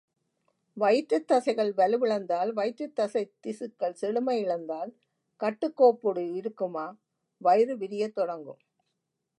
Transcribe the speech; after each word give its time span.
வயிற்றுத் 0.77 1.27
தசைகள் 1.31 1.73
வலுவிழந்தால், 1.73 2.53
வயிற்றுத் 2.53 2.99
தசைத்திசுக்கள் 2.99 3.97
செழுமையிழந்தால், 4.01 4.91
கட்டுக்கோப்போடு 5.39 6.33
இருக்குமா, 6.35 6.97
வயிறு 7.37 7.77
விரியத் 7.77 8.15
தொடங்கும். 8.15 8.59